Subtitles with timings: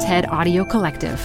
[0.00, 1.18] TED Audio Collective.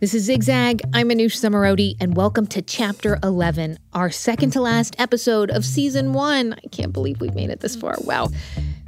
[0.00, 0.80] This is Zigzag.
[0.94, 6.12] I'm Manoush Zomorodi, and welcome to Chapter 11, our second to last episode of Season
[6.12, 6.52] 1.
[6.52, 7.96] I can't believe we've made it this far.
[8.02, 8.28] Wow.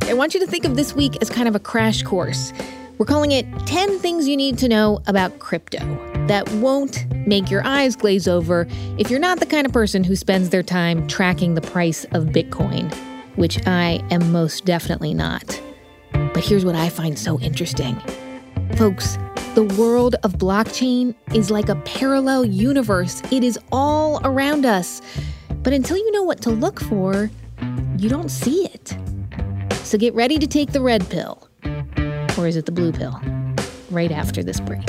[0.02, 2.52] I want you to think of this week as kind of a crash course.
[2.98, 5.80] We're calling it 10 Things You Need to Know About Crypto
[6.28, 8.68] that won't make your eyes glaze over
[8.98, 12.26] if you're not the kind of person who spends their time tracking the price of
[12.26, 12.94] Bitcoin,
[13.36, 15.60] which I am most definitely not.
[16.12, 18.00] But here's what I find so interesting.
[18.76, 19.18] Folks,
[19.54, 23.22] the world of blockchain is like a parallel universe.
[23.30, 25.02] It is all around us.
[25.62, 27.30] But until you know what to look for,
[27.98, 28.96] you don't see it.
[29.84, 31.48] So get ready to take the red pill.
[32.38, 33.20] Or is it the blue pill?
[33.90, 34.88] Right after this break.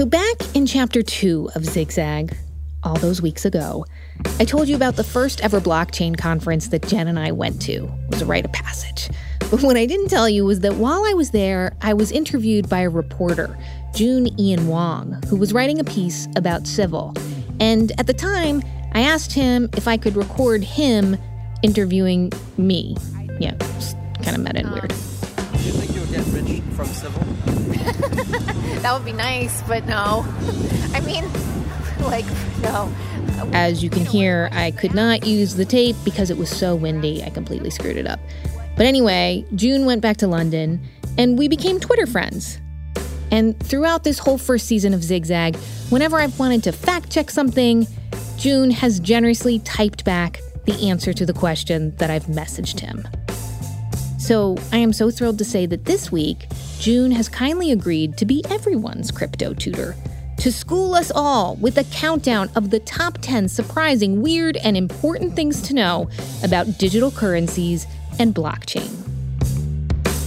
[0.00, 2.34] So, back in chapter two of Zigzag,
[2.82, 3.84] all those weeks ago,
[4.38, 7.84] I told you about the first ever blockchain conference that Jen and I went to.
[7.84, 9.10] It was a rite of passage.
[9.50, 12.66] But what I didn't tell you was that while I was there, I was interviewed
[12.66, 13.54] by a reporter,
[13.94, 17.12] Joon Ian Wong, who was writing a piece about civil.
[17.60, 21.18] And at the time, I asked him if I could record him
[21.62, 22.96] interviewing me.
[23.38, 23.52] Yeah,
[24.22, 25.99] kind of meta and weird.
[26.10, 27.22] Do you think you'll get rich from civil?
[28.80, 30.24] That would be nice, but no.
[30.94, 31.30] I mean,
[32.00, 32.24] like,
[32.62, 32.90] no.
[33.52, 37.22] As you can hear, I could not use the tape because it was so windy.
[37.22, 38.20] I completely screwed it up.
[38.76, 40.80] But anyway, Joon went back to London
[41.18, 42.58] and we became Twitter friends.
[43.30, 45.56] And throughout this whole first season of Zigzag,
[45.90, 47.86] whenever I've wanted to fact check something,
[48.38, 53.06] Joon has generously typed back the answer to the question that I've messaged him.
[54.30, 56.46] So I am so thrilled to say that this week,
[56.78, 59.96] Joon has kindly agreed to be everyone's crypto tutor,
[60.38, 65.34] to school us all with a countdown of the top 10 surprising, weird, and important
[65.34, 66.08] things to know
[66.44, 67.88] about digital currencies
[68.20, 68.88] and blockchain.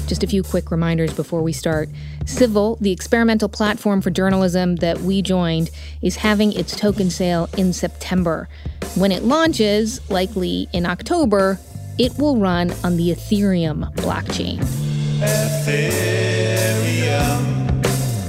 [0.05, 1.87] Just a few quick reminders before we start.
[2.25, 5.69] Civil, the experimental platform for journalism that we joined,
[6.01, 8.49] is having its token sale in September.
[8.95, 11.57] When it launches, likely in October,
[11.97, 14.59] it will run on the Ethereum blockchain.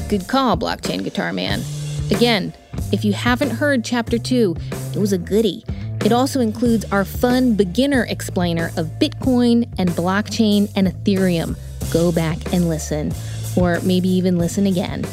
[0.09, 1.63] Good call, blockchain guitar man.
[2.11, 2.53] Again,
[2.93, 4.57] if you haven't heard chapter 2,
[4.93, 5.65] it was a goodie.
[6.05, 11.57] It also includes our fun beginner explainer of Bitcoin and blockchain and Ethereum.
[11.91, 13.13] Go back and listen,
[13.57, 15.07] or maybe even listen again.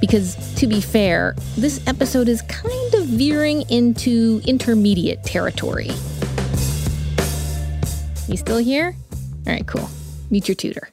[0.00, 5.90] Because to be fair, this episode is kind of veering into intermediate territory.
[8.26, 8.96] You still here?
[9.46, 9.86] All right, cool.
[10.30, 10.88] Meet your tutor.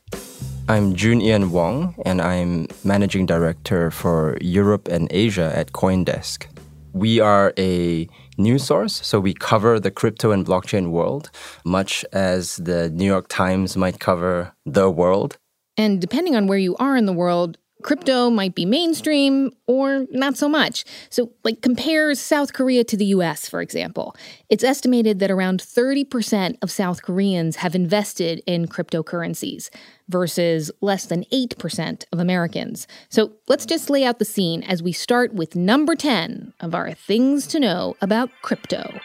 [0.67, 6.45] I'm Joon Ian Wong, and I'm Managing Director for Europe and Asia at Coindesk.
[6.91, 11.31] We are a news source, so we cover the crypto and blockchain world,
[11.63, 15.37] much as the New York Times might cover the world.
[15.77, 20.37] And depending on where you are in the world, crypto might be mainstream or not
[20.37, 20.85] so much.
[21.09, 24.15] So, like, compare South Korea to the US, for example.
[24.49, 29.69] It's estimated that around 30% of South Koreans have invested in cryptocurrencies
[30.07, 32.87] versus less than 8% of Americans.
[33.09, 36.93] So, let's just lay out the scene as we start with number 10 of our
[36.93, 38.99] things to know about crypto.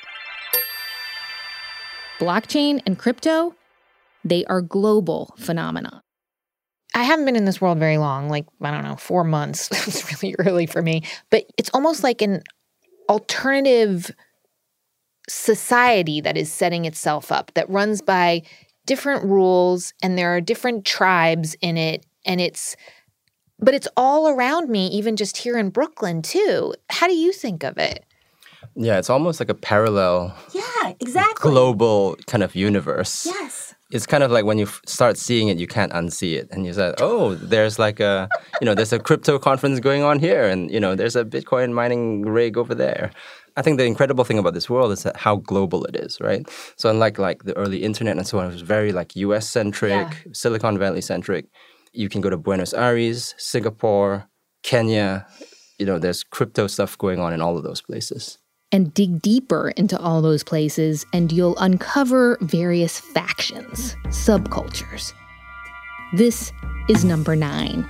[2.19, 3.55] Blockchain and crypto,
[4.25, 6.03] they are global phenomena.
[6.97, 9.69] I haven't been in this world very long, like, I don't know, four months.
[9.87, 11.03] it's really early for me.
[11.31, 12.43] But it's almost like an
[13.11, 14.11] alternative
[15.29, 18.43] society that is setting itself up that runs by
[18.87, 22.07] different rules and there are different tribes in it.
[22.25, 22.77] And it's,
[23.59, 26.73] but it's all around me, even just here in Brooklyn, too.
[26.89, 28.07] How do you think of it?
[28.75, 31.51] Yeah, it's almost like a parallel Yeah, exactly.
[31.51, 33.27] global kind of universe.
[33.27, 33.66] Yes.
[33.91, 36.49] It's kind of like when you f- start seeing it, you can't unsee it.
[36.51, 38.29] And you said, oh, there's like a,
[38.61, 40.45] you know, there's a crypto conference going on here.
[40.45, 43.13] And, you know, there's a Bitcoin mining rig over there.
[43.57, 46.45] I think the incredible thing about this world is that how global it is, right?
[46.77, 49.91] So unlike like the early internet and so on, it was very like US centric,
[49.93, 50.13] Yeah.
[50.33, 51.47] Silicon Valley centric.
[51.93, 54.29] You can go to Buenos Aires, Singapore,
[54.63, 55.27] Kenya.
[55.79, 58.39] You know, there's crypto stuff going on in all of those places.
[58.73, 65.13] And dig deeper into all those places, and you'll uncover various factions, subcultures.
[66.15, 66.53] This
[66.89, 67.89] is number nine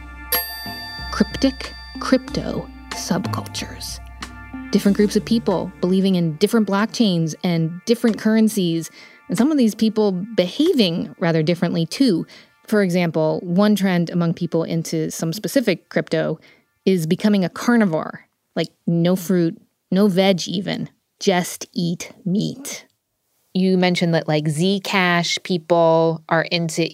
[1.12, 4.00] cryptic crypto subcultures.
[4.70, 8.90] Different groups of people believing in different blockchains and different currencies,
[9.28, 12.26] and some of these people behaving rather differently too.
[12.66, 16.38] For example, one trend among people into some specific crypto
[16.84, 19.60] is becoming a carnivore, like no fruit,
[19.96, 20.90] no veg even,
[21.20, 22.86] just eat meat.
[23.54, 26.90] You mentioned that like Zcash people are into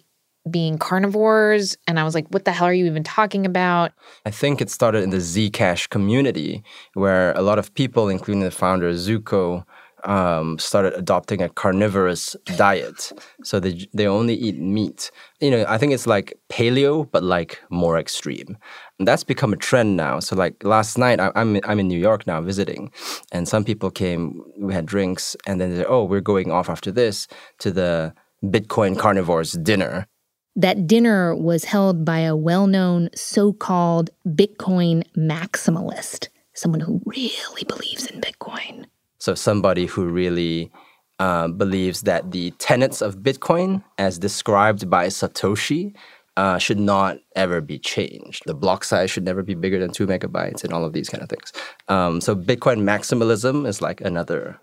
[0.49, 3.91] being carnivores, and I was like, what the hell are you even talking about?
[4.25, 6.63] I think it started in the Zcash community,
[6.95, 9.65] where a lot of people, including the founder Zooko,
[10.05, 13.13] um, started adopting a carnivorous diet.
[13.45, 15.11] So they they only eat meat.
[15.41, 18.57] You know, I think it's like paleo, but like more extreme.
[18.99, 20.21] And that's become a trend now.
[20.21, 22.91] So like last night, I, I'm I'm in New York now visiting,
[23.33, 24.43] and some people came.
[24.59, 27.29] We had drinks, and then they said, "Oh, we're going off after this
[27.59, 28.15] to the
[28.45, 30.07] Bitcoin carnivores dinner."
[30.55, 37.65] That dinner was held by a well known so called Bitcoin maximalist, someone who really
[37.65, 38.85] believes in Bitcoin.
[39.23, 40.73] So somebody who really
[41.21, 45.95] uh, believes that the tenets of Bitcoin, as described by Satoshi,
[46.37, 48.43] uh, should not ever be changed.
[48.47, 51.23] The block size should never be bigger than two megabytes, and all of these kind
[51.23, 51.53] of things.
[51.87, 54.59] Um, so Bitcoin maximalism is like another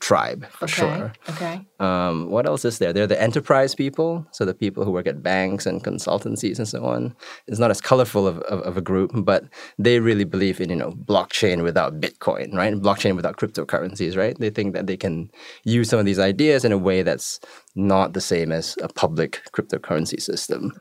[0.00, 1.12] tribe for sure.
[1.28, 1.60] Okay.
[1.80, 2.92] Um, what else is there?
[2.92, 6.68] There are the enterprise people, so the people who work at banks and consultancies and
[6.68, 7.14] so on.
[7.46, 9.44] It's not as colorful of, of, of a group, but
[9.78, 12.74] they really believe in you know blockchain without Bitcoin, right?
[12.74, 14.38] Blockchain without cryptocurrencies, right?
[14.38, 15.30] They think that they can
[15.64, 17.40] use some of these ideas in a way that's
[17.74, 20.72] not the same as a public cryptocurrency system.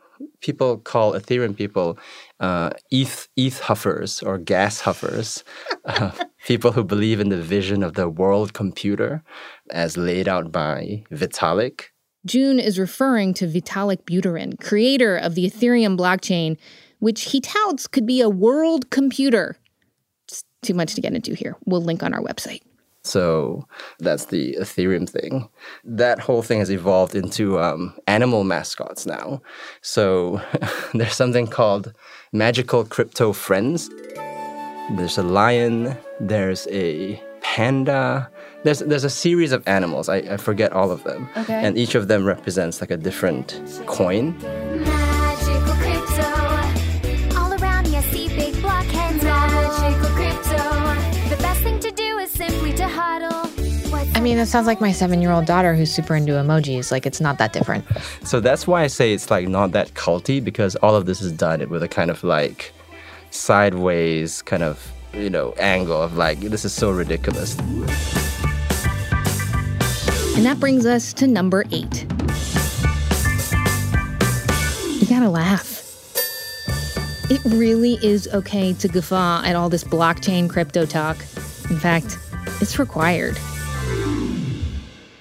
[0.41, 1.97] People call Ethereum people
[2.39, 5.43] uh, ETH ETH huffers or gas huffers,
[5.85, 6.11] uh,
[6.45, 9.23] people who believe in the vision of the world computer
[9.71, 11.85] as laid out by Vitalik.
[12.25, 16.57] Joon is referring to Vitalik Buterin, creator of the Ethereum blockchain,
[16.99, 19.57] which he touts could be a world computer.
[20.27, 21.55] It's too much to get into here.
[21.65, 22.61] We'll link on our website.
[23.07, 23.67] So
[23.99, 25.49] that's the Ethereum thing.
[25.83, 29.41] That whole thing has evolved into um, animal mascots now.
[29.81, 30.41] So
[30.93, 31.93] there's something called
[32.31, 33.89] Magical Crypto Friends.
[34.95, 38.29] There's a lion, there's a panda,
[38.63, 40.09] there's, there's a series of animals.
[40.09, 41.29] I, I forget all of them.
[41.37, 41.53] Okay.
[41.53, 44.37] And each of them represents like a different coin.
[54.27, 56.91] Mean, it sounds like my seven year old daughter who's super into emojis.
[56.91, 57.85] Like, it's not that different.
[58.25, 61.31] So that's why I say it's like not that culty because all of this is
[61.31, 62.73] done with a kind of like
[63.29, 67.57] sideways kind of you know angle of like this is so ridiculous.
[70.35, 72.03] And that brings us to number eight.
[74.99, 75.75] You gotta laugh.
[77.29, 81.17] It really is okay to guffaw at all this blockchain crypto talk.
[81.69, 82.17] In fact,
[82.61, 83.37] it's required.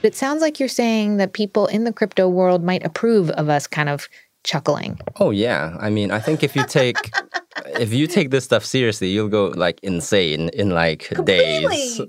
[0.06, 3.67] It sounds like you're saying that people in the crypto world might approve of us
[3.67, 4.08] kind of
[4.44, 5.00] chuckling.
[5.17, 7.11] Oh yeah, I mean I think if you take
[7.81, 12.00] if you take this stuff seriously, you'll go like insane in like days.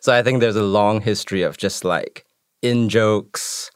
[0.00, 2.26] So I think there's a long history of just like
[2.60, 3.70] in jokes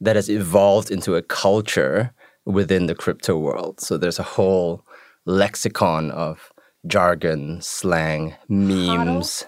[0.00, 2.12] that has evolved into a culture
[2.46, 3.80] within the crypto world.
[3.80, 4.84] So there's a whole
[5.26, 6.52] lexicon of
[6.86, 9.44] jargon, slang, memes.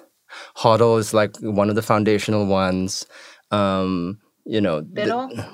[0.56, 3.06] Hodl is like one of the foundational ones.
[3.50, 5.48] Um, you know, the-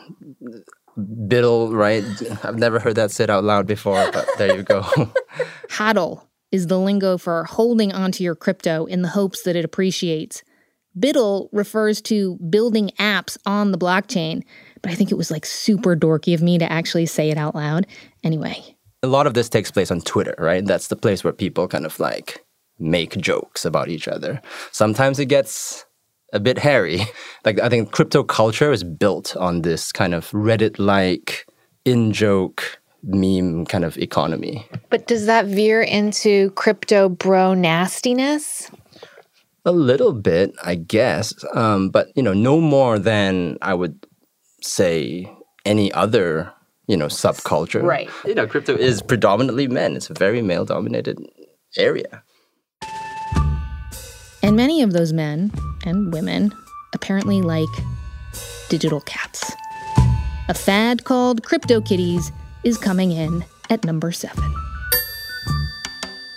[0.96, 2.04] Buidl, right?
[2.44, 4.82] I've never heard that said out loud before, but there you go.
[5.68, 6.22] Hodl
[6.52, 10.44] is the lingo for holding onto your crypto in the hopes that it appreciates.
[10.96, 14.44] Buidl refers to building apps on the blockchain,
[14.80, 17.56] but I think it was like super dorky of me to actually say it out
[17.56, 17.88] loud.
[18.22, 20.64] Anyway, a lot of this takes place on Twitter, right?
[20.64, 22.44] That's the place where people kind of like
[22.78, 24.40] make jokes about each other.
[24.70, 25.84] Sometimes it gets
[26.35, 27.00] a bit hairy.
[27.45, 31.47] Like I think crypto culture is built on this kind of Reddit like
[31.85, 34.67] in joke meme kind of economy.
[34.88, 38.71] But does that veer into crypto bro nastiness?
[39.67, 44.07] A little bit, I guess, um, but you know, no more than I would
[44.62, 45.31] say
[45.67, 46.50] any other
[46.87, 47.83] you know subculture.
[47.83, 48.09] Right.
[48.25, 49.97] You know, crypto is predominantly men.
[49.97, 51.19] It's a very male-dominated
[51.76, 52.23] area.
[54.44, 55.50] And And many of those men
[55.86, 56.52] and women
[56.92, 57.74] apparently like
[58.68, 59.50] digital cats.
[60.50, 62.30] A fad called CryptoKitties
[62.62, 64.54] is coming in at number seven.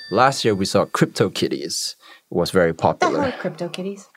[0.09, 1.95] Last year we saw CryptoKitties
[2.29, 3.29] was very popular.
[3.33, 4.07] CryptoKitties?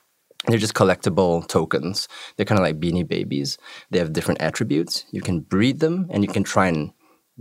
[0.47, 2.07] They're just collectible tokens.
[2.37, 3.59] They're kind of like beanie babies.
[3.91, 5.05] They have different attributes.
[5.11, 6.93] You can breed them and you can try and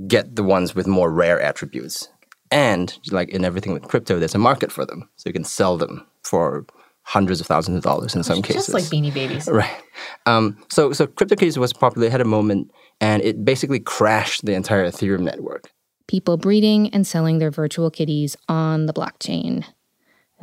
[0.07, 2.09] get the ones with more rare attributes.
[2.49, 5.07] And like in everything with crypto, there's a market for them.
[5.15, 6.65] So you can sell them for
[7.03, 8.67] hundreds of thousands of dollars in some cases.
[8.67, 9.49] Just like Beanie Babies.
[9.51, 9.81] Right.
[10.25, 12.07] Um, so so CryptoKitties was popular.
[12.07, 12.71] It had a moment,
[13.01, 15.71] and it basically crashed the entire Ethereum network.
[16.07, 19.65] People breeding and selling their virtual kitties on the blockchain.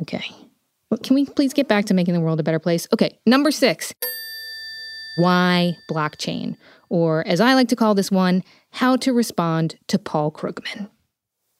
[0.01, 0.23] Okay.
[0.89, 2.87] Well, can we please get back to making the world a better place?
[2.93, 3.17] Okay.
[3.25, 3.93] Number six.
[5.17, 6.55] Why blockchain?
[6.89, 10.89] Or as I like to call this one, how to respond to Paul Krugman.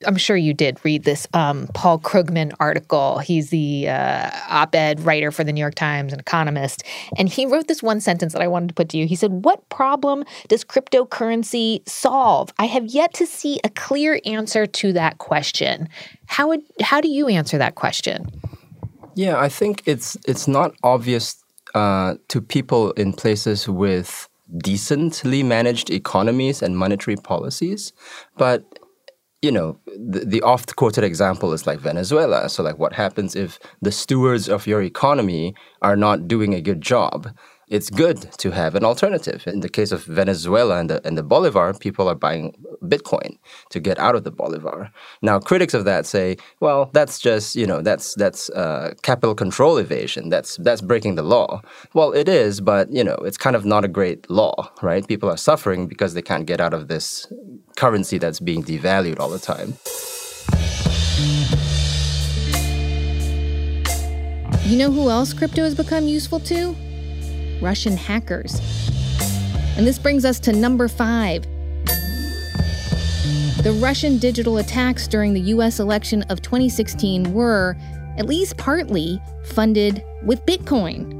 [0.05, 3.17] I'm sure you did read this um, Paul Krugman article.
[3.17, 6.83] He's the uh, op ed writer for the New York Times, and economist.
[7.17, 9.07] And he wrote this one sentence that I wanted to put to you.
[9.07, 12.53] He said, What problem does cryptocurrency solve?
[12.59, 15.89] I have yet to see a clear answer to that question.
[16.27, 18.27] How, would, how do you answer that question?
[19.15, 25.89] Yeah, I think it's it's not obvious uh, to people in places with decently managed
[25.89, 27.93] economies and monetary policies,
[28.37, 28.76] but
[29.41, 32.49] you know, the, the oft quoted example is like Venezuela.
[32.49, 36.81] So, like, what happens if the stewards of your economy are not doing a good
[36.81, 37.29] job?
[37.69, 39.45] It's good to have an alternative.
[39.45, 43.37] In the case of Venezuela and the, and the Bolivar, people are buying Bitcoin
[43.71, 44.89] to get out of the Bolivar.
[45.21, 49.75] Now, critics of that say, well, that's just, you know, that's, that's uh, capital control
[49.77, 50.29] evasion.
[50.29, 51.61] That's, that's breaking the law.
[51.93, 55.05] Well, it is, but, you know, it's kind of not a great law, right?
[55.05, 57.27] People are suffering because they can't get out of this
[57.75, 59.73] currency that's being devalued all the time.
[64.63, 66.73] You know who else crypto has become useful to?
[67.61, 68.59] Russian hackers.
[69.77, 71.43] And this brings us to number five.
[73.63, 77.75] The Russian digital attacks during the US election of 2016 were,
[78.17, 81.13] at least partly, funded with Bitcoin.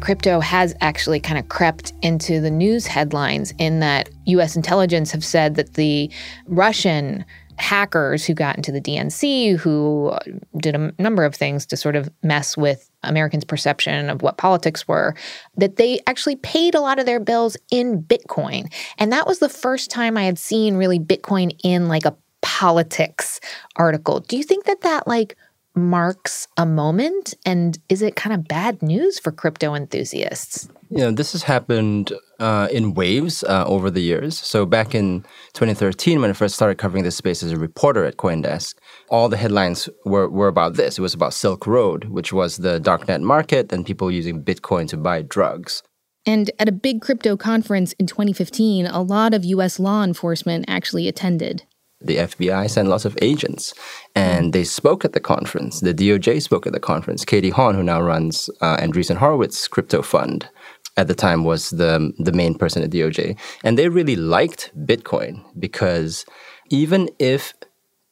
[0.00, 5.24] Crypto has actually kind of crept into the news headlines in that US intelligence have
[5.24, 6.10] said that the
[6.46, 7.24] Russian
[7.56, 10.16] hackers who got into the DNC, who
[10.58, 14.86] did a number of things to sort of mess with Americans' perception of what politics
[14.88, 15.14] were,
[15.56, 18.72] that they actually paid a lot of their bills in Bitcoin.
[18.98, 23.40] And that was the first time I had seen really Bitcoin in like a politics
[23.76, 24.20] article.
[24.20, 25.36] Do you think that that like
[25.78, 27.34] marks a moment?
[27.46, 30.68] And is it kind of bad news for crypto enthusiasts?
[30.90, 34.38] You know, this has happened uh, in waves uh, over the years.
[34.38, 35.22] So back in
[35.54, 38.74] 2013, when I first started covering this space as a reporter at CoinDesk,
[39.08, 40.98] all the headlines were, were about this.
[40.98, 44.96] It was about Silk Road, which was the darknet market and people using Bitcoin to
[44.96, 45.82] buy drugs.
[46.26, 51.08] And at a big crypto conference in 2015, a lot of US law enforcement actually
[51.08, 51.64] attended
[52.00, 53.74] the FBI sent lots of agents,
[54.14, 55.80] and they spoke at the conference.
[55.80, 57.24] The DOJ spoke at the conference.
[57.24, 60.48] Katie Haun, who now runs uh, Andreessen Horowitz crypto fund,
[60.96, 65.44] at the time was the the main person at DOJ, and they really liked Bitcoin
[65.58, 66.24] because
[66.70, 67.54] even if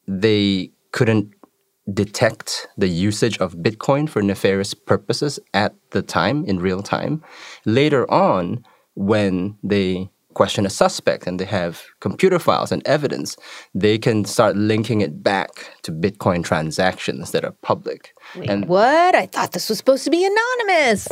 [0.06, 1.32] they couldn't
[1.92, 7.22] detect the usage of Bitcoin for nefarious purposes at the time in real time,
[7.64, 8.64] later on
[8.94, 13.36] when they question a suspect and they have computer files and evidence,
[13.74, 15.50] they can start linking it back
[15.82, 18.12] to Bitcoin transactions that are public.
[18.36, 19.14] Wait, and what?
[19.14, 21.08] I thought this was supposed to be anonymous.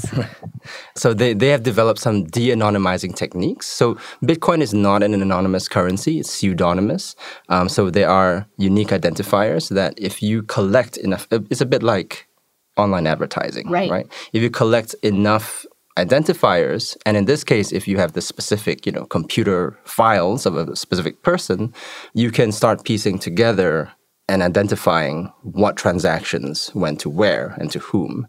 [0.95, 3.67] so they, they have developed some de-anonymizing techniques.
[3.67, 7.17] So Bitcoin is not an anonymous currency; it's pseudonymous.
[7.49, 12.29] Um, so there are unique identifiers that if you collect enough, it's a bit like
[12.77, 13.91] online advertising, right?
[13.91, 14.07] Right.
[14.33, 15.65] If you collect enough
[15.97, 20.57] identifiers and in this case if you have the specific you know computer files of
[20.57, 21.73] a specific person
[22.15, 23.93] you can start piecing together
[24.29, 28.27] and identifying what transactions went to where and to whom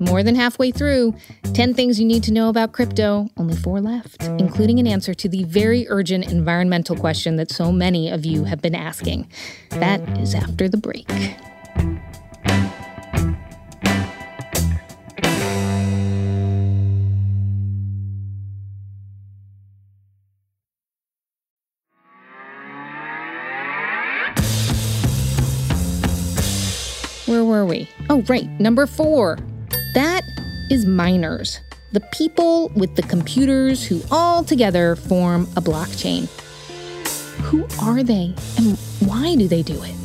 [0.00, 1.14] more than halfway through.
[1.54, 5.28] 10 things you need to know about crypto, only four left, including an answer to
[5.28, 9.30] the very urgent environmental question that so many of you have been asking.
[9.70, 11.10] That is after the break.
[27.26, 27.88] Where were we?
[28.08, 29.36] Oh, right, number four
[29.96, 30.26] that
[30.68, 31.58] is miners,
[31.92, 36.28] the people with the computers who all together form a blockchain.
[37.44, 38.76] Who are they and
[39.08, 39.96] why do they do it?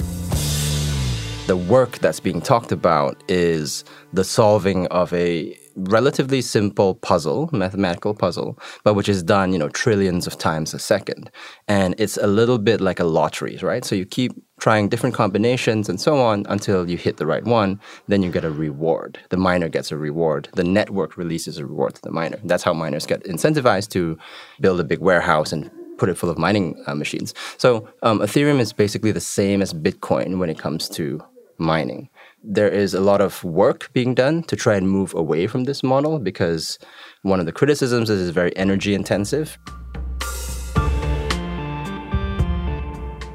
[1.47, 3.83] The work that's being talked about is
[4.13, 9.69] the solving of a relatively simple puzzle, mathematical puzzle, but which is done, you know,
[9.69, 11.31] trillions of times a second.
[11.67, 13.83] And it's a little bit like a lottery, right?
[13.85, 17.79] So you keep trying different combinations and so on until you hit the right one,
[18.07, 19.19] then you get a reward.
[19.29, 20.49] The miner gets a reward.
[20.53, 22.39] The network releases a reward to the miner.
[22.43, 24.17] That's how miners get incentivized to
[24.59, 27.33] build a big warehouse and put it full of mining uh, machines.
[27.57, 31.23] So um, Ethereum is basically the same as Bitcoin when it comes to
[31.57, 32.09] mining
[32.43, 35.83] there is a lot of work being done to try and move away from this
[35.83, 36.79] model because
[37.21, 39.57] one of the criticisms is it's very energy intensive.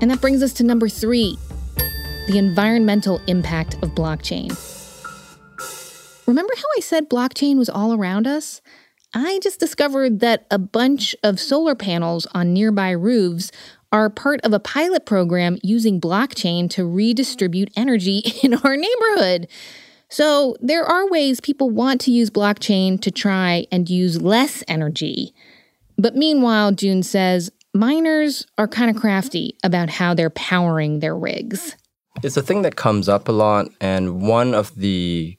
[0.01, 1.39] And that brings us to number three
[2.29, 4.51] the environmental impact of blockchain.
[6.27, 8.61] Remember how I said blockchain was all around us?
[9.15, 13.53] I just discovered that a bunch of solar panels on nearby roofs
[13.97, 19.49] are part of a pilot program using blockchain to redistribute energy in our neighborhood.
[20.09, 25.35] So, there are ways people want to use blockchain to try and use less energy.
[25.99, 31.75] But meanwhile, Joon says miners are kind of crafty about how they're powering their rigs.
[32.23, 35.39] It's a thing that comes up a lot, and one of the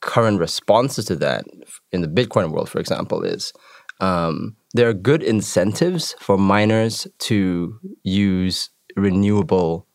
[0.00, 1.44] current responses to that
[1.90, 3.52] in the Bitcoin world, for example, is
[4.00, 9.86] um, there are good incentives for miners to use renewable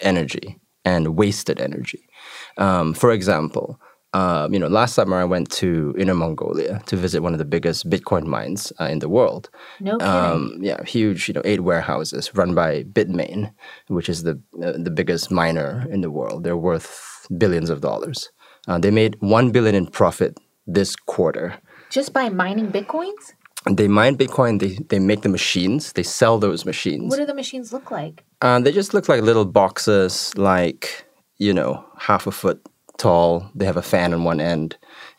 [0.00, 2.08] energy and wasted energy.
[2.56, 3.80] Um, for example,
[4.14, 7.44] uh, you know, last summer I went to Inner Mongolia to visit one of the
[7.44, 9.50] biggest Bitcoin mines uh, in the world.
[9.80, 10.14] No kidding.
[10.14, 11.28] Um, yeah, huge.
[11.28, 13.52] You know, eight warehouses run by Bitmain,
[13.88, 16.44] which is the uh, the biggest miner in the world.
[16.44, 18.30] They're worth billions of dollars.
[18.66, 21.58] Uh, they made one billion in profit this quarter.
[21.90, 23.32] Just by mining bitcoins?
[23.64, 24.60] They mine Bitcoin.
[24.60, 25.92] They they make the machines.
[25.92, 27.10] They sell those machines.
[27.10, 28.24] What do the machines look like?
[28.40, 31.04] Uh, they just look like little boxes, like
[31.38, 32.60] you know, half a foot
[32.98, 33.50] tall.
[33.54, 34.76] They have a fan on one end,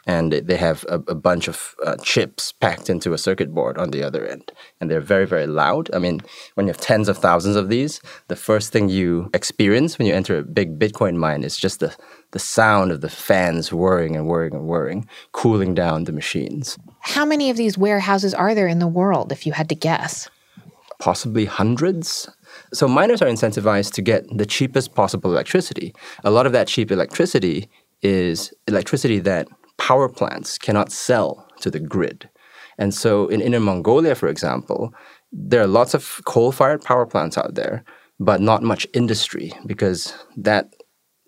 [0.10, 3.92] and they have a, a bunch of uh, chips packed into a circuit board on
[3.92, 4.52] the other end.
[4.80, 5.94] And they're very, very loud.
[5.94, 6.22] I mean,
[6.56, 10.16] when you have tens of thousands of these, the first thing you experience when you
[10.16, 11.96] enter a big Bitcoin mine is just the
[12.32, 16.78] the sound of the fans whirring and whirring and whirring, cooling down the machines.
[17.02, 20.30] How many of these warehouses are there in the world, if you had to guess?
[21.00, 22.30] Possibly hundreds.
[22.72, 25.94] So miners are incentivized to get the cheapest possible electricity.
[26.24, 27.68] A lot of that cheap electricity
[28.04, 29.48] is electricity that
[29.80, 32.30] power plants cannot sell to the grid.
[32.78, 34.94] And so in Inner Mongolia, for example,
[35.32, 37.84] there are lots of coal fired power plants out there,
[38.20, 40.74] but not much industry because that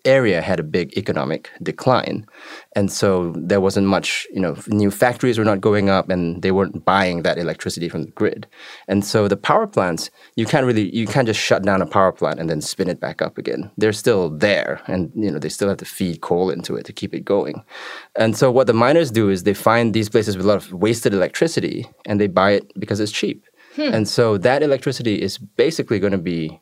[0.04, 2.26] area had a big economic decline.
[2.74, 6.50] And so there wasn't much, you know, new factories were not going up and they
[6.50, 8.46] weren't buying that electricity from the grid.
[8.88, 12.12] And so the power plants, you can't really you can't just shut down a power
[12.12, 13.70] plant and then spin it back up again.
[13.76, 16.92] They're still there and you know, they still have to feed coal into it to
[16.92, 17.62] keep it going.
[18.16, 20.72] And so what the miners do is they find these places with a lot of
[20.72, 23.44] wasted electricity and they buy it because it's cheap.
[23.76, 23.94] Hmm.
[23.94, 26.60] And so that electricity is basically going to be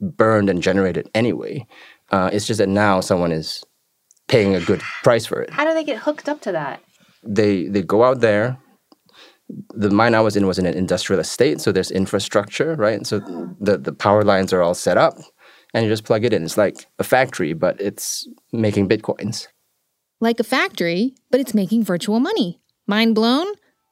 [0.00, 1.66] burned and generated anyway.
[2.10, 3.62] Uh, it's just that now someone is
[4.28, 5.50] paying a good price for it.
[5.50, 6.82] How do they get hooked up to that?
[7.22, 8.58] They they go out there.
[9.74, 13.06] The mine I was in was in an industrial estate, so there's infrastructure, right?
[13.06, 13.20] So
[13.60, 15.14] the the power lines are all set up,
[15.72, 16.44] and you just plug it in.
[16.44, 19.48] It's like a factory, but it's making bitcoins.
[20.20, 22.60] Like a factory, but it's making virtual money.
[22.86, 23.46] Mind blown?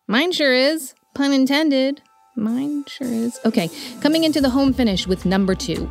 [0.09, 0.95] Mine sure is.
[1.15, 2.03] Pun intended.
[2.37, 3.39] Mine sure is.
[3.45, 5.91] Okay, coming into the home finish with number two.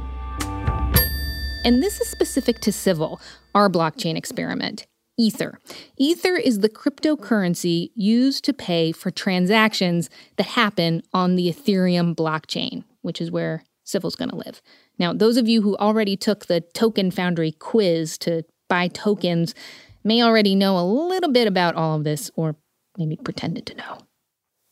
[1.66, 3.20] And this is specific to Civil,
[3.56, 4.86] our blockchain experiment.
[5.18, 5.58] Ether.
[5.98, 12.84] Ether is the cryptocurrency used to pay for transactions that happen on the Ethereum blockchain,
[13.02, 14.62] which is where Civil's going to live.
[15.00, 19.56] Now, those of you who already took the Token Foundry quiz to buy tokens
[20.04, 22.58] may already know a little bit about all of this, or
[22.96, 23.98] maybe pretended to know.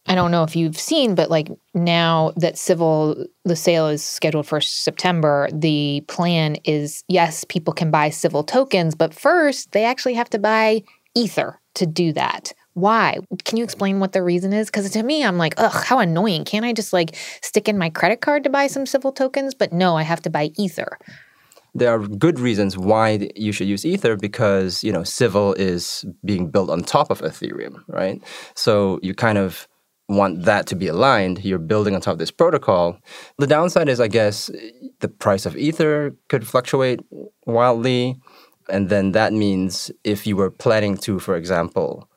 [0.05, 4.45] I don't know if you've seen, but like now that civil, the sale is scheduled
[4.45, 10.15] for September, the plan is yes, people can buy civil tokens, but first they actually
[10.15, 10.83] have to buy
[11.15, 12.51] Ether to do that.
[12.73, 13.19] Why?
[13.45, 14.67] Can you explain what the reason is?
[14.67, 16.43] Because to me, I'm like, ugh, how annoying.
[16.43, 19.53] Can't I just like stick in my credit card to buy some civil tokens?
[19.53, 20.97] But no, I have to buy Ether
[21.75, 26.49] there are good reasons why you should use ether because you know civil is being
[26.49, 28.21] built on top of ethereum right
[28.53, 29.67] so you kind of
[30.15, 32.97] want that to be aligned, you're building on top of this protocol.
[33.37, 34.49] The downside is, I guess,
[34.99, 37.01] the price of Ether could fluctuate
[37.45, 38.15] wildly.
[38.69, 42.09] And then that means if you were planning to, for example,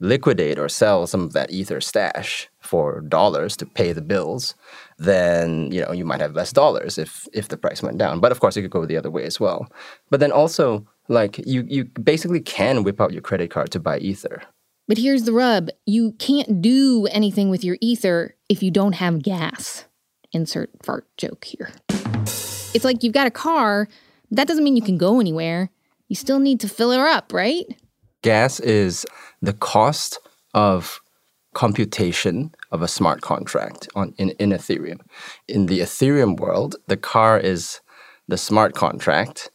[0.00, 4.54] liquidate or sell some of that ether stash for dollars to pay the bills,
[4.98, 8.18] then you know you might have less dollars if if the price went down.
[8.20, 9.68] But of course, it could go the other way as well.
[10.08, 13.98] But then also, like you you basically can whip out your credit card to buy
[13.98, 14.42] ether.
[14.90, 19.22] But here's the rub you can't do anything with your ether if you don't have
[19.22, 19.84] gas.
[20.32, 21.70] Insert fart joke here.
[22.74, 23.86] It's like you've got a car,
[24.30, 25.70] but that doesn't mean you can go anywhere.
[26.08, 27.66] You still need to fill her up, right?
[28.22, 29.06] Gas is
[29.40, 30.18] the cost
[30.54, 31.00] of
[31.54, 34.98] computation of a smart contract on in, in Ethereum.
[35.46, 37.80] In the Ethereum world, the car is
[38.26, 39.52] the smart contract.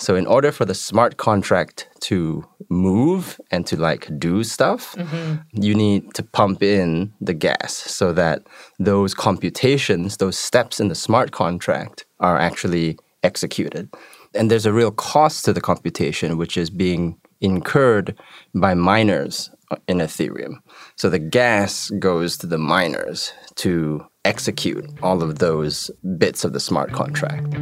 [0.00, 5.42] So in order for the smart contract to move and to like do stuff, mm-hmm.
[5.52, 8.42] you need to pump in the gas so that
[8.78, 13.90] those computations, those steps in the smart contract are actually executed.
[14.34, 18.18] And there's a real cost to the computation, which is being incurred
[18.54, 20.62] by miners uh, in Ethereum.
[20.96, 26.60] So the gas goes to the miners to execute all of those bits of the
[26.60, 27.54] smart contract.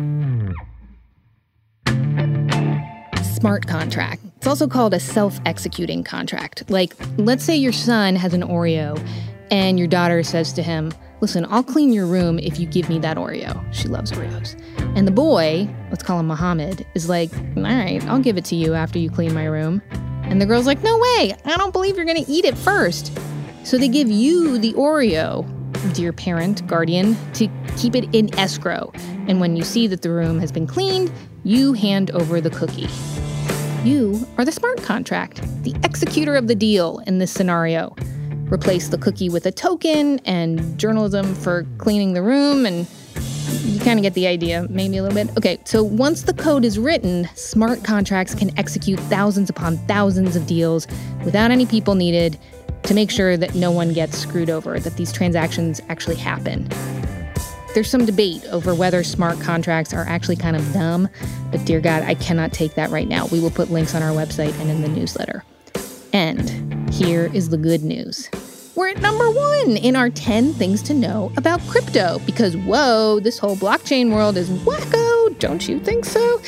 [3.41, 4.23] Smart contract.
[4.39, 6.69] It's also called a self executing contract.
[6.69, 9.01] Like, let's say your son has an Oreo
[9.53, 12.99] and your daughter says to him, Listen, I'll clean your room if you give me
[13.01, 13.65] that Oreo.
[13.73, 14.61] She loves Oreos.
[14.97, 18.57] And the boy, let's call him Mohammed, is like, All right, I'll give it to
[18.57, 19.83] you after you clean my room.
[20.25, 23.17] And the girl's like, No way, I don't believe you're gonna eat it first.
[23.63, 25.47] So they give you the Oreo,
[25.95, 28.91] dear parent, guardian, to keep it in escrow.
[29.29, 31.13] And when you see that the room has been cleaned,
[31.45, 32.89] you hand over the cookie.
[33.85, 37.95] You are the smart contract, the executor of the deal in this scenario.
[38.53, 42.89] Replace the cookie with a token and journalism for cleaning the room, and
[43.63, 45.35] you kind of get the idea, maybe a little bit.
[45.39, 50.47] Okay, so once the code is written, smart contracts can execute thousands upon thousands of
[50.47, 50.89] deals
[51.25, 52.37] without any people needed
[52.83, 56.69] to make sure that no one gets screwed over, that these transactions actually happen.
[57.75, 61.09] There's some debate over whether smart contracts are actually kind of dumb,
[61.51, 63.27] but dear God, I cannot take that right now.
[63.27, 65.45] We will put links on our website and in the newsletter.
[66.13, 68.29] And here is the good news.
[68.75, 73.39] We're at number one in our 10 things to know about crypto because, whoa, this
[73.39, 75.39] whole blockchain world is wacko.
[75.39, 76.41] Don't you think so?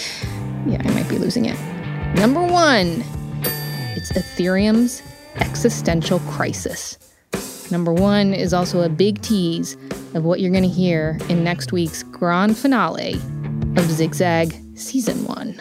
[0.67, 1.59] Yeah, I might be losing it.
[2.15, 3.05] Number one,
[3.95, 5.03] it's Ethereum's
[5.37, 6.99] existential crisis.
[7.71, 9.77] Number one is also a big tease
[10.15, 13.15] of what you're going to hear in next week's grand finale
[13.77, 15.61] of Zigzag Season 1.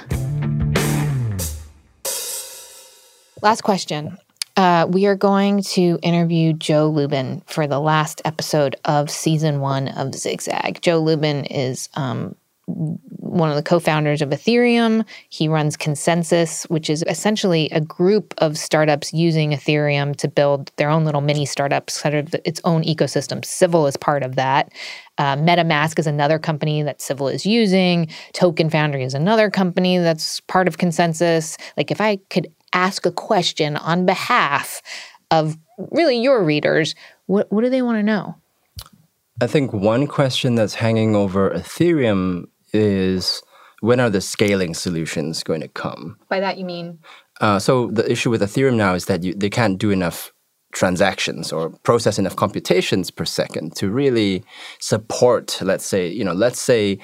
[3.42, 4.18] Last question.
[4.58, 9.88] Uh, we are going to interview Joe Lubin for the last episode of season one
[9.88, 10.82] of Zigzag.
[10.82, 12.36] Joe Lubin is um,
[12.70, 15.06] one of the co-founders of Ethereum.
[15.30, 20.90] He runs ConsenSys, which is essentially a group of startups using Ethereum to build their
[20.90, 23.44] own little mini startups, sort of its own ecosystem.
[23.44, 24.72] Civil is part of that.
[25.18, 28.08] Uh, MetaMask is another company that Civil is using.
[28.34, 31.60] Token Foundry is another company that's part of ConsenSys.
[31.78, 34.82] Like, if I could ask a question on behalf
[35.32, 35.58] of
[35.92, 38.36] really your readers, what what do they want to know?
[39.42, 43.42] I think one question that's hanging over Ethereum is
[43.82, 46.18] when are the scaling solutions going to come?
[46.30, 47.00] By that you mean
[47.42, 50.34] Uh, so the issue with Ethereum now is that you, they can't do enough
[50.74, 54.44] transactions or process enough computations per second to really
[54.80, 55.60] support.
[55.62, 57.00] Let's say you know, let's say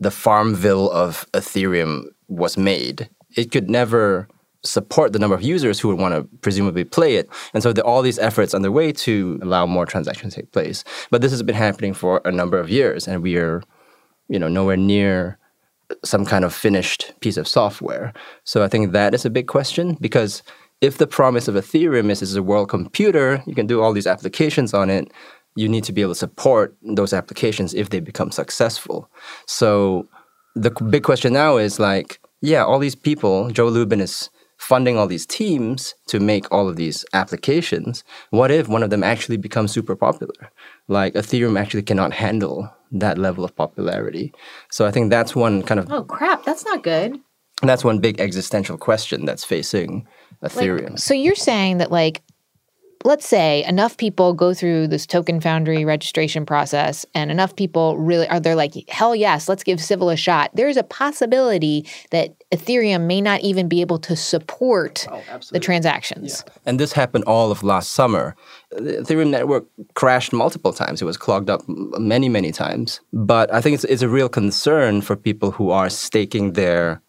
[0.00, 3.08] the Farmville of Ethereum was made.
[3.36, 4.28] It could never
[4.62, 7.28] support the number of users who would want to presumably play it.
[7.54, 10.84] And so there are all these efforts underway to allow more transactions to take place.
[11.10, 13.62] But this has been happening for a number of years, and we are,
[14.28, 15.38] you know, nowhere near
[16.04, 18.12] some kind of finished piece of software.
[18.44, 20.42] So I think that is a big question because
[20.80, 24.74] if the promise of Ethereum is a world computer, you can do all these applications
[24.74, 25.10] on it.
[25.54, 29.08] You need to be able to support those applications if they become successful.
[29.46, 30.08] So
[30.54, 35.06] the big question now is like, yeah, all these people, Joe Lubin is funding all
[35.06, 38.04] these teams to make all of these applications.
[38.30, 40.50] What if one of them actually becomes super popular?
[40.88, 44.32] Like Ethereum actually cannot handle that level of popularity.
[44.70, 47.18] So I think that's one kind of Oh crap, that's not good.
[47.62, 50.06] that's one big existential question that's facing
[50.42, 50.98] Ethereum.
[50.98, 52.22] So you're saying that like
[53.06, 58.28] let's say enough people go through this token foundry registration process and enough people really
[58.28, 63.06] are they're like hell yes let's give civil a shot there's a possibility that ethereum
[63.06, 67.62] may not even be able to support oh, the transactions And this happened all of
[67.62, 68.34] last summer.
[68.70, 71.00] The Ethereum network crashed multiple times.
[71.00, 73.00] It was clogged up many, many times.
[73.12, 77.02] But I think it's, it's a real concern for people who are staking their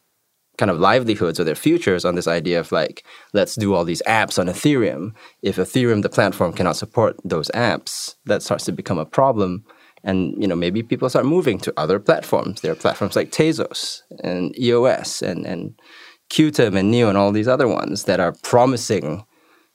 [0.58, 4.02] kind of livelihoods or their futures on this idea of like, let's do all these
[4.08, 5.14] apps on Ethereum.
[5.42, 9.64] If Ethereum, the platform, cannot support those apps, that starts to become a problem.
[10.04, 12.62] And you know, maybe people start moving to other platforms.
[12.62, 15.80] There are platforms like Tezos and EOS and and
[16.30, 19.26] Qtum and Neo and all these other ones that are promising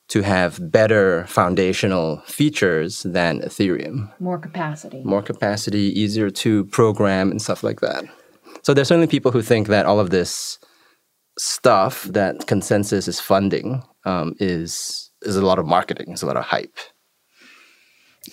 [0.08, 4.12] to have better foundational features than Ethereum.
[4.20, 5.02] More capacity.
[5.04, 8.04] More capacity, easier to program and stuff like that.
[8.62, 10.58] So there's certainly people who think that all of this
[11.42, 16.36] stuff that ConsenSys is funding um, is is a lot of marketing, is a lot
[16.36, 16.76] of hype.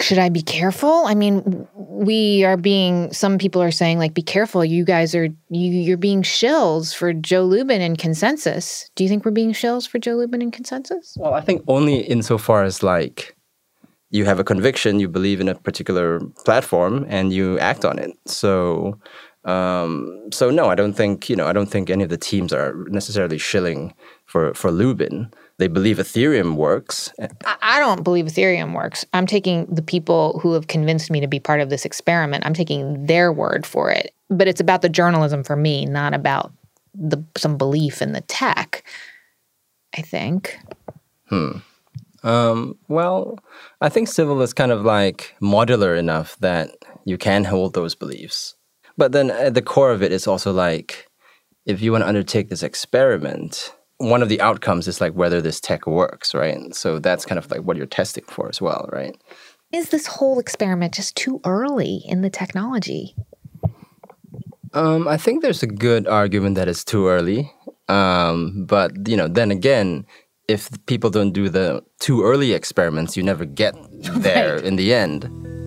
[0.01, 1.03] Should I be careful?
[1.07, 3.11] I mean, we are being.
[3.11, 4.63] Some people are saying like, "Be careful!
[4.63, 9.25] You guys are you you're being shills for Joe Lubin and ConsenSys." Do you think
[9.25, 11.17] we're being shills for Joe Lubin and ConsenSys?
[11.17, 13.35] Well, I think only insofar as like
[14.11, 18.11] you have a conviction, you believe in a particular platform, and you act on it.
[18.27, 18.99] So
[19.45, 21.47] um, so no, I don't think you know.
[21.47, 23.93] I don't think any of the teams are necessarily shilling
[24.25, 25.31] for for Lubin.
[25.57, 27.11] They believe Ethereum works.
[27.61, 29.03] I, don't believe Ethereum works.
[29.13, 32.45] I'm taking the people who have convinced me to be part of this experiment.
[32.45, 34.13] I'm taking their word for it.
[34.29, 36.53] But it's about the journalism for me, not about
[36.93, 38.83] the some belief in the tech.
[39.97, 40.57] I think.
[41.27, 41.57] Hmm.
[42.23, 43.39] Um, well,
[43.81, 46.71] I think Civil is kind of like modular enough that
[47.05, 48.55] you can hold those beliefs.
[48.99, 51.07] But then at the core of it is also like,
[51.65, 55.61] if you want to undertake this experiment, one of the outcomes is like whether this
[55.61, 56.53] tech works, right?
[56.53, 59.15] And so that's kind of like what you're testing for as well, right?
[59.71, 63.15] Is this whole experiment just too early in the technology?
[64.73, 67.53] Um, I think there's a good argument that it's too early.
[67.87, 70.05] Um, but you know, then again,
[70.49, 73.75] if people don't do the too early experiments, you never get
[74.15, 74.65] there right.
[74.65, 75.58] in the end.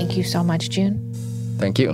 [0.00, 1.12] Thank you so much, Joon.
[1.58, 1.92] Thank you.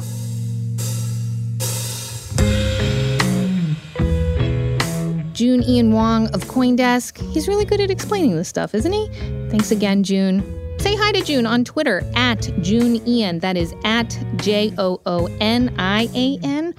[5.33, 7.19] Joon Ian Wong of Coindesk.
[7.33, 9.09] He's really good at explaining this stuff, isn't he?
[9.51, 10.41] Thanks again, Joon.
[10.79, 13.41] Say hi to Joon on Twitter at Joon Ian.
[13.41, 16.75] That is at J O O N I A N.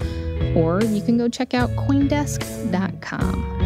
[0.56, 3.57] Or you can go check out Coindesk.com.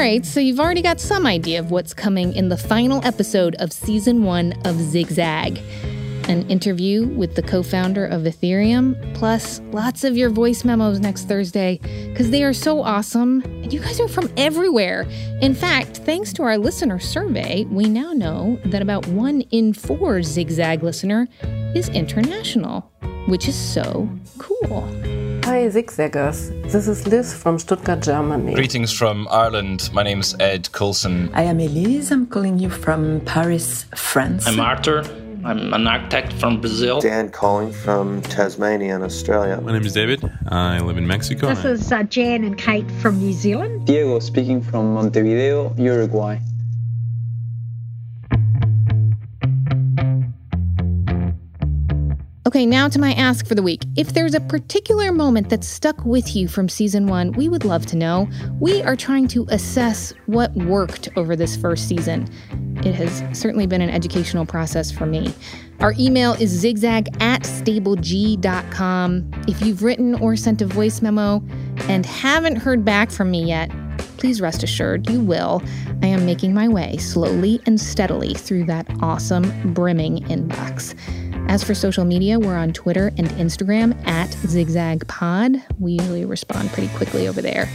[0.00, 3.70] Right, so you've already got some idea of what's coming in the final episode of
[3.70, 5.60] season one of Zigzag
[6.26, 11.28] an interview with the co founder of Ethereum, plus lots of your voice memos next
[11.28, 13.42] Thursday, because they are so awesome.
[13.42, 15.02] And you guys are from everywhere.
[15.42, 20.22] In fact, thanks to our listener survey, we now know that about one in four
[20.22, 21.28] Zigzag listener
[21.74, 22.90] is international,
[23.26, 24.08] which is so
[24.38, 24.88] cool.
[25.44, 26.50] Hi, Zigzaggers.
[26.70, 28.54] This is Liz from Stuttgart, Germany.
[28.54, 29.90] Greetings from Ireland.
[29.92, 31.30] My name is Ed Coulson.
[31.34, 32.10] I am Elise.
[32.10, 34.46] I'm calling you from Paris, France.
[34.46, 35.02] I'm Arthur.
[35.44, 37.00] I'm an architect from Brazil.
[37.00, 39.60] Dan calling from Tasmania in Australia.
[39.60, 40.20] My name is David.
[40.48, 41.48] I live in Mexico.
[41.54, 43.86] This is uh, Jan and Kate from New Zealand.
[43.86, 46.38] Diego speaking from Montevideo, Uruguay.
[52.50, 53.84] Okay, now to my ask for the week.
[53.96, 57.86] If there's a particular moment that stuck with you from season one, we would love
[57.86, 58.28] to know.
[58.58, 62.28] We are trying to assess what worked over this first season.
[62.84, 65.32] It has certainly been an educational process for me.
[65.78, 69.30] Our email is zigzag at stableg.com.
[69.46, 71.44] If you've written or sent a voice memo
[71.82, 73.70] and haven't heard back from me yet,
[74.16, 75.62] please rest assured you will.
[76.02, 80.96] I am making my way slowly and steadily through that awesome, brimming inbox.
[81.48, 85.62] As for social media, we're on Twitter and Instagram at ZigzagPod.
[85.78, 87.68] We usually respond pretty quickly over there.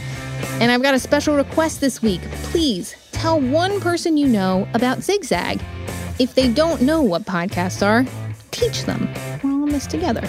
[0.60, 2.20] And I've got a special request this week.
[2.44, 5.60] Please tell one person you know about Zigzag.
[6.18, 8.06] If they don't know what podcasts are,
[8.50, 9.08] teach them.
[9.42, 10.26] We're all in this together.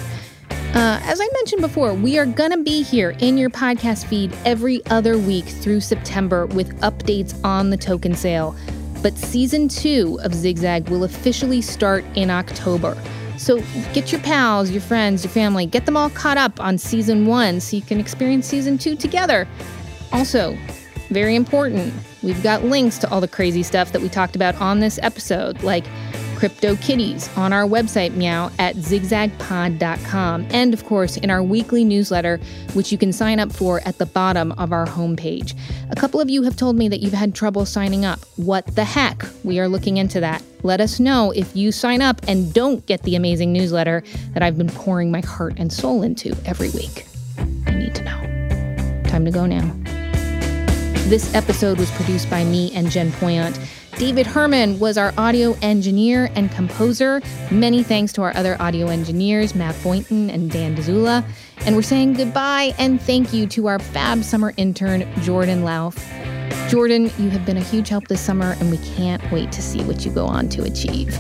[0.49, 4.35] Uh, as I mentioned before, we are going to be here in your podcast feed
[4.45, 8.55] every other week through September with updates on the token sale.
[9.01, 13.01] But season two of Zigzag will officially start in October.
[13.37, 13.61] So
[13.93, 17.59] get your pals, your friends, your family, get them all caught up on season one
[17.59, 19.47] so you can experience season two together.
[20.11, 20.57] Also,
[21.09, 24.79] very important, we've got links to all the crazy stuff that we talked about on
[24.79, 25.85] this episode, like
[26.37, 30.47] Crypto Kitties on our website, meow, at zigzagpod.com.
[30.51, 32.39] And of course, in our weekly newsletter,
[32.73, 35.57] which you can sign up for at the bottom of our homepage.
[35.89, 38.19] A couple of you have told me that you've had trouble signing up.
[38.35, 39.25] What the heck?
[39.43, 40.43] We are looking into that.
[40.61, 44.03] Let us know if you sign up and don't get the amazing newsletter
[44.35, 47.07] that I've been pouring my heart and soul into every week.
[47.65, 49.09] I need to know.
[49.09, 49.75] Time to go now.
[51.09, 53.57] This episode was produced by me and Jen Poyant.
[53.97, 57.19] David Herman was our audio engineer and composer.
[57.49, 61.27] Many thanks to our other audio engineers, Matt Boynton and Dan Dzula.
[61.61, 65.97] And we're saying goodbye and thank you to our fab summer intern, Jordan Lauf.
[66.69, 69.83] Jordan, you have been a huge help this summer, and we can't wait to see
[69.83, 71.11] what you go on to achieve.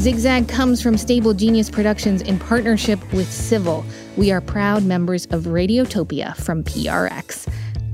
[0.00, 3.84] Zigzag comes from Stable Genius Productions in partnership with Civil.
[4.16, 7.46] We are proud members of Radiotopia from PRX.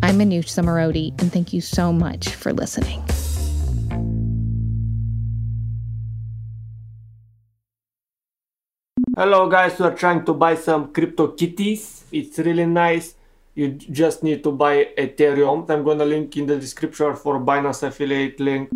[0.03, 3.05] I'm Manoush Zomorodi, and thank you so much for listening.
[9.18, 12.05] Hello guys, we are trying to buy some crypto kitties.
[12.12, 13.14] It's really nice.
[13.55, 15.70] You just need to buy Ethereum.
[15.70, 18.68] I'm gonna link in the description for Binance affiliate link.